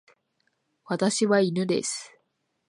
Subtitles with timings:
[0.85, 2.11] 私は犬です。